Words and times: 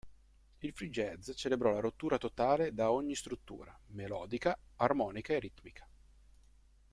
Il 0.61 0.73
free 0.73 0.89
jazz 0.89 1.29
celebrò 1.35 1.69
la 1.73 1.79
rottura 1.79 2.17
totale 2.17 2.73
da 2.73 2.89
ogni 2.91 3.13
struttura, 3.13 3.79
melodica, 3.89 4.57
armonica 4.77 5.33
e 5.33 5.39
ritmica. 5.39 5.87